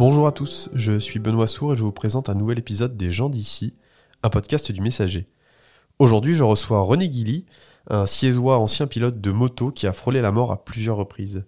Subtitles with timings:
[0.00, 3.12] Bonjour à tous, je suis Benoît Sour et je vous présente un nouvel épisode des
[3.12, 3.74] gens d'ici,
[4.22, 5.28] un podcast du Messager.
[5.98, 7.44] Aujourd'hui, je reçois René Guilly,
[7.90, 11.44] un siégeois ancien pilote de moto qui a frôlé la mort à plusieurs reprises.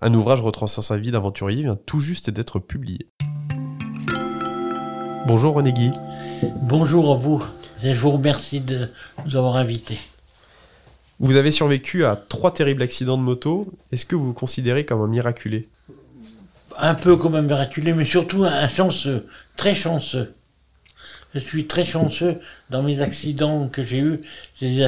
[0.00, 3.06] Un ouvrage retraçant sa vie d'aventurier vient tout juste d'être publié.
[5.28, 5.94] Bonjour René Guilly.
[6.60, 7.40] Bonjour à vous,
[7.84, 8.88] et je vous remercie de
[9.24, 9.98] nous avoir invités.
[11.20, 13.72] Vous avez survécu à trois terribles accidents de moto.
[13.92, 15.68] Est-ce que vous vous considérez comme un miraculé?
[16.78, 19.26] Un peu comme un miraculé, mais surtout un chanceux,
[19.56, 20.34] très chanceux.
[21.34, 22.40] Je suis très chanceux
[22.70, 24.20] dans mes accidents que j'ai eus,
[24.60, 24.84] des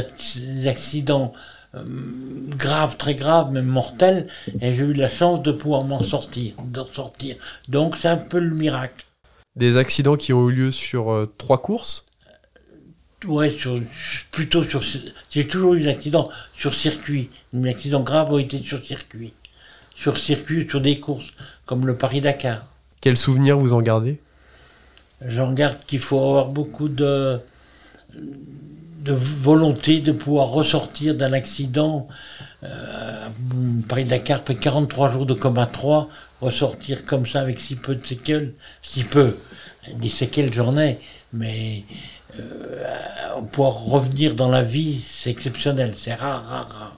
[0.66, 1.32] accidents
[1.74, 1.84] euh,
[2.50, 4.28] graves, très graves, même mortels,
[4.60, 7.36] et j'ai eu la chance de pouvoir m'en sortir, d'en sortir.
[7.68, 9.06] Donc c'est un peu le miracle.
[9.56, 12.06] Des accidents qui ont eu lieu sur euh, trois courses?
[13.24, 13.80] Ouais, sur,
[14.30, 14.82] plutôt sur.
[15.30, 17.30] J'ai toujours eu des accidents sur circuit.
[17.54, 19.32] Mes accidents graves ont été sur circuit.
[19.94, 21.32] Sur circuit, sur des courses,
[21.66, 22.64] comme le Paris-Dakar.
[23.00, 24.19] Quels souvenirs vous en gardez?
[25.27, 27.38] J'en garde qu'il faut avoir beaucoup de,
[29.04, 32.08] de volonté de pouvoir ressortir d'un accident.
[32.62, 33.28] Euh,
[33.88, 36.08] Paris-Dakar fait 43 jours de coma 3,
[36.41, 39.36] ressortir comme ça avec si peu de séquelles, si peu.
[39.94, 40.98] Des séquelles, j'en ai,
[41.32, 41.84] mais
[42.41, 46.97] euh, pouvoir revenir dans la vie, c'est exceptionnel, c'est rare, rare, rare.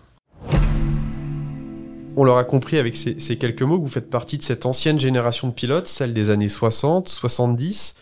[2.16, 5.48] On l'aura compris avec ces, quelques mots que vous faites partie de cette ancienne génération
[5.48, 7.96] de pilotes, celle des années 60, 70.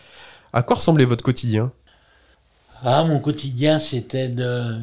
[0.52, 1.72] À quoi ressemblait votre quotidien?
[2.84, 4.78] Ah, mon quotidien, c'était de.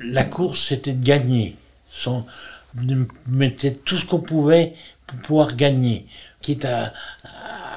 [0.00, 1.56] La course, c'était de gagner.
[1.88, 2.26] Sans...
[2.74, 4.74] De mettre tout ce qu'on pouvait
[5.06, 6.06] pour pouvoir gagner.
[6.42, 6.92] Quitte à,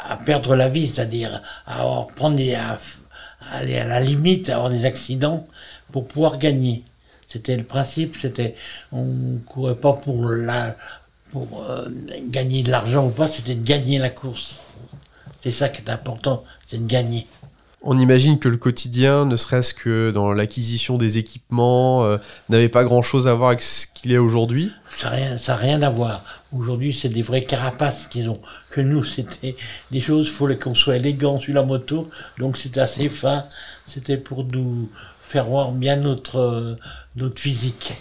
[0.09, 2.39] à perdre la vie, c'est-à-dire à prendre
[3.51, 5.45] aller à la limite, avoir des accidents
[5.91, 6.83] pour pouvoir gagner.
[7.31, 8.55] C'était le principe, c'était
[8.91, 10.75] on courait pas pour la
[11.31, 11.85] pour euh,
[12.27, 14.57] gagner de l'argent ou pas, c'était de gagner la course.
[15.41, 17.27] C'est ça qui est important, c'est de gagner.
[17.83, 22.17] On imagine que le quotidien, ne serait-ce que dans l'acquisition des équipements, euh,
[22.49, 24.73] n'avait pas grand-chose à voir avec ce qu'il est aujourd'hui.
[24.95, 26.23] Ça n'a rien, ça rien à voir.
[26.51, 28.41] Aujourd'hui, c'est des vrais carapaces qu'ils ont.
[28.71, 29.55] Que nous, c'était
[29.89, 33.45] des choses, il fallait qu'on soit élégant sur la moto, donc c'était assez fin.
[33.87, 34.89] C'était pour nous
[35.31, 36.75] faire voir bien notre, euh,
[37.15, 37.93] notre physique.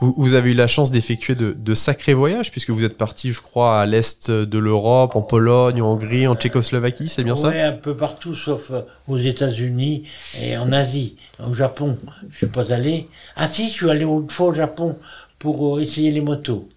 [0.00, 3.78] Vous, avez eu la chance d'effectuer de, sacrés voyages, puisque vous êtes parti, je crois,
[3.78, 7.50] à l'est de l'Europe, en Pologne, en Hongrie, en Tchécoslovaquie, c'est bien ça?
[7.50, 10.02] Oui, un peu partout, sauf euh, aux États-Unis
[10.40, 11.16] et en Asie.
[11.38, 11.98] Au Japon,
[12.30, 13.08] je suis pas allé.
[13.36, 14.98] Ah si, je suis allé une fois au Japon
[15.38, 16.68] pour euh, essayer les motos.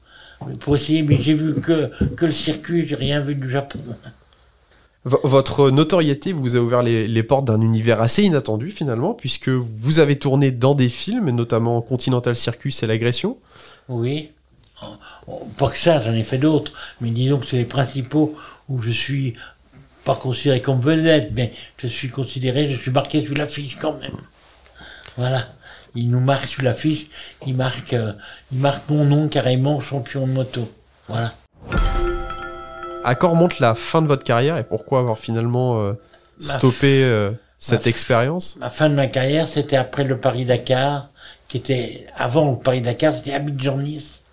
[0.59, 3.79] Pour essayer, mais j'ai vu que, que le circuit, j'ai rien vu du Japon.
[5.05, 10.17] Votre notoriété vous a ouvert les, portes d'un univers assez inattendu finalement, puisque vous avez
[10.17, 13.37] tourné dans des films, notamment Continental Circus et l'agression.
[13.87, 14.31] Oui,
[15.57, 18.35] pas que ça, j'en ai fait d'autres, mais disons que c'est les principaux
[18.67, 19.35] où je suis
[20.05, 24.17] pas considéré comme vedette, mais je suis considéré, je suis marqué sur l'affiche quand même.
[25.17, 25.53] Voilà,
[25.93, 27.07] il nous marque sur l'affiche,
[27.45, 28.13] il marque, euh,
[28.51, 30.67] il marque mon nom carrément champion de moto.
[31.07, 31.31] Voilà.
[33.05, 35.93] À quoi remonte la fin de votre carrière et pourquoi avoir finalement euh,
[36.39, 37.29] stoppé euh,
[37.59, 38.57] cette expérience?
[38.59, 41.09] La fin de ma carrière, c'était après le Paris-Dakar,
[41.47, 44.23] qui était avant le Paris-Dakar, c'était Abidjan-Nice,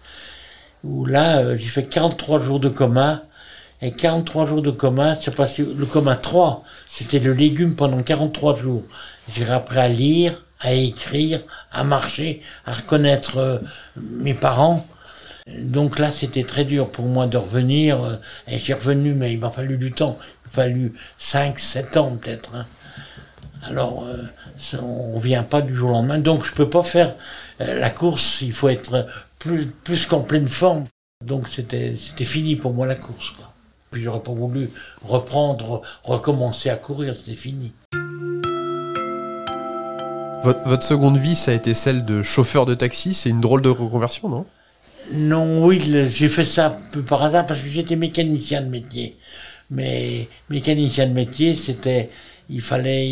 [0.85, 3.25] où là, euh, j'ai fait 43 jours de coma.
[3.83, 8.57] Et 43 jours de coma, c'est passé, le coma 3, c'était le légume pendant 43
[8.57, 8.85] jours.
[9.35, 13.61] J'ai appris à lire, à écrire, à marcher, à reconnaître
[13.97, 14.87] mes parents.
[15.49, 18.03] Donc là, c'était très dur pour moi de revenir.
[18.03, 18.17] Euh,
[18.49, 20.19] et j'ai revenu, mais il m'a fallu du temps.
[20.21, 22.55] Il m'a fallu 5, 7 ans peut-être.
[22.55, 22.67] Hein.
[23.65, 24.23] Alors, euh,
[24.81, 26.19] on ne revient pas du jour au lendemain.
[26.19, 27.15] Donc, je ne peux pas faire
[27.61, 28.41] euh, la course.
[28.43, 29.07] Il faut être
[29.39, 30.87] plus, qu'en pleine forme.
[31.25, 33.31] Donc, c'était fini pour moi la course.
[33.31, 33.53] Quoi.
[33.91, 34.71] Puis, j'aurais pas voulu
[35.05, 37.15] reprendre, recommencer à courir.
[37.17, 37.73] C'était fini.
[40.45, 43.15] Votre seconde vie, ça a été celle de chauffeur de taxi.
[43.15, 44.45] C'est une drôle de reconversion, non?
[45.13, 45.81] Non, oui,
[46.11, 49.17] j'ai fait ça un peu par hasard parce que j'étais mécanicien de métier.
[49.71, 52.11] Mais mécanicien de métier, c'était,
[52.51, 53.11] il fallait,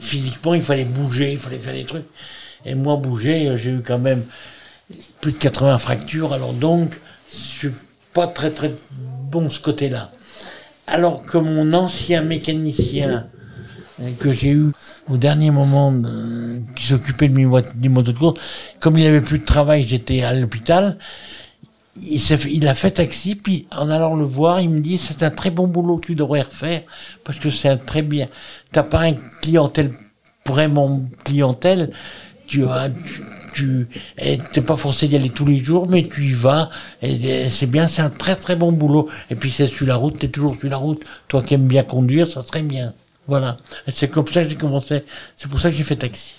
[0.00, 2.06] physiquement, il fallait bouger, il fallait faire des trucs.
[2.64, 4.24] Et moi, bouger, j'ai eu quand même
[5.20, 6.92] plus de 80 fractures, alors donc,
[7.30, 7.70] je suis
[8.12, 8.72] pas très très
[9.30, 10.12] bon ce côté-là.
[10.86, 13.33] Alors que mon ancien mécanicien euh,
[14.18, 14.72] que j'ai eu
[15.08, 17.46] au dernier moment, euh, qui s'occupait de mes,
[17.88, 18.40] motos de course,
[18.80, 20.98] comme il avait plus de travail, j'étais à l'hôpital,
[22.02, 22.20] il,
[22.50, 25.50] il a fait taxi, puis en allant le voir, il me dit c'est un très
[25.50, 26.82] bon boulot que tu devrais refaire,
[27.22, 28.28] parce que c'est un très bien.
[28.72, 29.92] T'as pas un clientèle,
[30.46, 31.90] vraiment clientèle,
[32.46, 32.88] tu as,
[33.54, 33.86] tu
[34.18, 36.70] n'es pas forcé d'y aller tous les jours, mais tu y vas.
[37.02, 39.08] Et, c'est bien, c'est un très très bon boulot.
[39.30, 41.02] Et puis c'est sur la route, tu es toujours sur la route.
[41.28, 42.92] Toi qui aimes bien conduire, ça serait bien.
[43.26, 43.56] Voilà.
[43.88, 45.04] C'est comme ça que j'ai commencé.
[45.36, 46.34] C'est pour ça que j'ai fait taxi.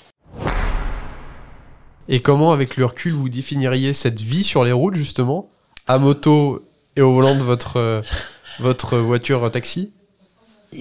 [2.08, 5.50] Et comment, avec le recul, vous définiriez cette vie sur les routes, justement,
[5.88, 6.64] à moto
[6.96, 8.02] et au volant de votre, euh,
[8.60, 9.92] votre voiture taxi?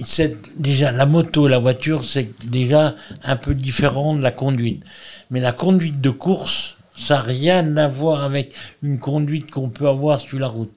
[0.05, 4.83] C'est déjà la moto, la voiture, c'est déjà un peu différent de la conduite.
[5.31, 8.53] Mais la conduite de course, ça n'a rien à voir avec
[8.83, 10.73] une conduite qu'on peut avoir sur la route.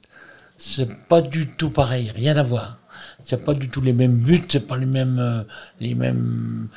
[0.56, 2.78] C'est pas du tout pareil, rien à voir.
[3.24, 5.42] C'est pas du tout les mêmes buts, c'est pas les mêmes, euh,
[5.80, 6.68] les mêmes.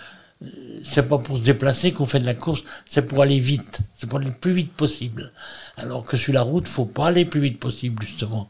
[0.44, 0.47] Euh,
[0.83, 4.07] c'est pas pour se déplacer qu'on fait de la course, c'est pour aller vite, c'est
[4.09, 5.31] pour aller le plus vite possible.
[5.77, 8.50] Alors que sur la route, faut pas aller le plus vite possible justement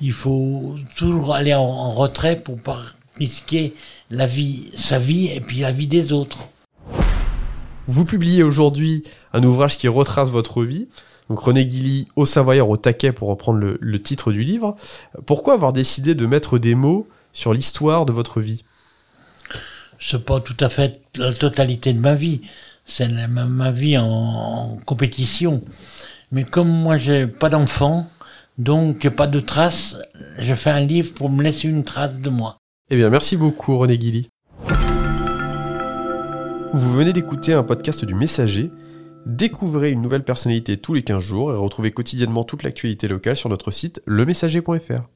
[0.00, 2.78] il faut toujours aller en, retrait pour pas
[3.16, 3.74] risquer
[4.10, 6.48] la vie, sa vie et puis la vie des autres.
[7.86, 10.88] Vous publiez aujourd'hui un ouvrage qui retrace votre vie.
[11.28, 14.76] Donc René Guilly, au Savoyeur, au taquet, pour reprendre le, le titre du livre.
[15.26, 18.64] Pourquoi avoir décidé de mettre des mots sur l'histoire de votre vie?
[19.98, 22.42] C'est pas tout à fait la totalité de ma vie.
[22.84, 25.60] C'est ma, ma, vie en, en, compétition.
[26.30, 28.08] Mais comme moi j'ai pas d'enfant,
[28.58, 29.96] donc, pas de traces.
[30.38, 32.56] Je fais un livre pour me laisser une trace de moi.
[32.90, 34.30] Eh bien, merci beaucoup, René Guilly.
[36.72, 38.70] Vous venez d'écouter un podcast du Messager.
[39.26, 43.48] Découvrez une nouvelle personnalité tous les 15 jours et retrouvez quotidiennement toute l'actualité locale sur
[43.48, 45.15] notre site lemessager.fr.